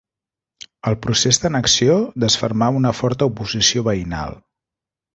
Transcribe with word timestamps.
El 0.91 0.97
procés 1.03 1.39
d'annexió 1.43 1.99
desfermà 2.25 2.73
una 2.81 2.97
forta 3.03 3.31
oposició 3.33 3.89
veïnal. 3.93 4.39